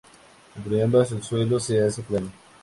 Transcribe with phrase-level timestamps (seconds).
[0.55, 2.31] Entre ambas el suelo se hace plano.